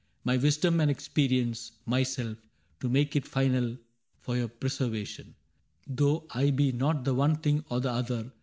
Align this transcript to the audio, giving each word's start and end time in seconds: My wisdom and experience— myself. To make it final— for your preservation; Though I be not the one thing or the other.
My 0.23 0.35
wisdom 0.35 0.79
and 0.79 0.89
experience— 0.89 1.73
myself. 1.95 2.39
To 2.79 2.89
make 2.89 3.15
it 3.15 3.27
final— 3.27 3.77
for 4.23 4.35
your 4.35 4.47
preservation; 4.47 5.35
Though 5.85 6.25
I 6.31 6.49
be 6.49 6.71
not 6.71 7.05
the 7.05 7.13
one 7.13 7.35
thing 7.35 7.63
or 7.69 7.81
the 7.81 7.91
other. 7.91 8.31